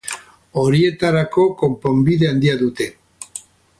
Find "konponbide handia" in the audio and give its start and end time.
1.59-2.57